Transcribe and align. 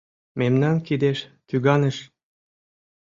Мемнан 0.39 0.77
кидеш 0.87 1.19
тӱганыш. 1.47 1.97